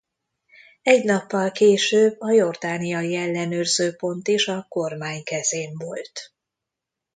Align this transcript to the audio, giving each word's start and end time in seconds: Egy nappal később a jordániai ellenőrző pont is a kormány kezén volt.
Egy 0.81 1.03
nappal 1.03 1.51
később 1.51 2.15
a 2.21 2.31
jordániai 2.31 3.15
ellenőrző 3.15 3.93
pont 3.95 4.27
is 4.27 4.47
a 4.47 4.65
kormány 4.69 5.23
kezén 5.23 5.77
volt. 5.77 6.33